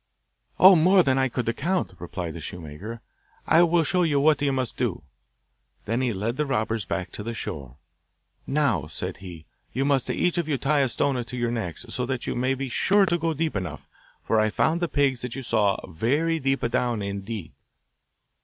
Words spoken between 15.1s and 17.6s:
that you saw very deep down indeed.